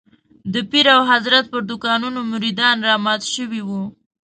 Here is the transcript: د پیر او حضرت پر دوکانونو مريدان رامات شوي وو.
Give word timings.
د 0.53 0.55
پیر 0.69 0.85
او 0.95 1.01
حضرت 1.11 1.45
پر 1.51 1.61
دوکانونو 1.69 2.19
مريدان 2.33 2.77
رامات 2.87 3.21
شوي 3.35 3.61
وو. 3.67 3.83